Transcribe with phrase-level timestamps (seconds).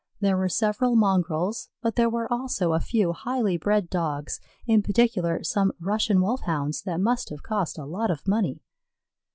[0.19, 5.43] There were several mongrels, but there were also a few highly bred Dogs in particular,
[5.43, 8.63] some Russian Wolfhounds that must have cost a lot of money.